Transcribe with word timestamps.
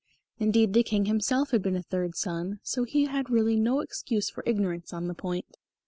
Indeed, 0.39 0.73
the 0.73 0.81
King 0.81 1.05
himself 1.05 1.51
had 1.51 1.61
been 1.61 1.75
a 1.75 1.83
third 1.83 2.15
son, 2.15 2.59
so 2.63 2.85
he 2.85 3.05
had 3.05 3.29
really 3.29 3.55
no 3.55 3.81
excuse 3.81 4.31
for 4.31 4.43
ignorance 4.47 4.93
on 4.93 5.07
the 5.07 5.13
point. 5.13 5.57